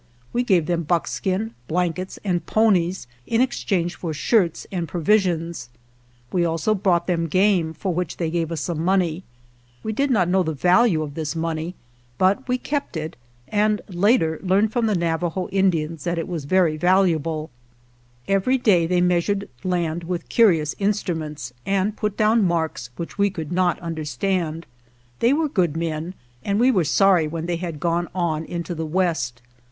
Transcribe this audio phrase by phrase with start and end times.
[0.33, 5.69] We gave them buckskin, blankets, and ponies in exchange for shirts and pro visions.
[6.31, 9.21] We also brought them game, for which they gave us some money.
[9.83, 11.75] We did not know the value of this money,
[12.17, 13.15] but we kept it
[13.47, 17.51] and later learned from the Navajo Indians that it was very valuable.
[18.25, 22.89] 113 GERONIMO Every day they measured land with curi ous instruments and put down marks
[22.97, 24.65] which we could not understand.
[25.19, 28.83] They were good men, and we were sorry when they had gone on into the
[28.87, 29.43] west.